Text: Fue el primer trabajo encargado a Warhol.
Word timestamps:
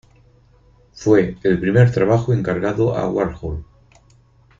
Fue 0.93 1.37
el 1.43 1.59
primer 1.59 1.91
trabajo 1.91 2.33
encargado 2.33 2.97
a 2.97 3.07
Warhol. 3.07 3.63